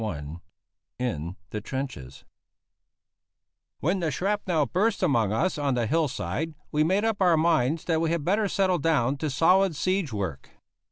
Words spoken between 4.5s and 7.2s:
burst among us on the hill side we made